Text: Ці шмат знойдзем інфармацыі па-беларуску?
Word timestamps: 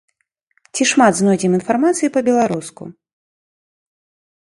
Ці 0.77 0.83
шмат 0.91 1.13
знойдзем 1.19 1.51
інфармацыі 1.59 2.11
па-беларуску? 2.19 2.91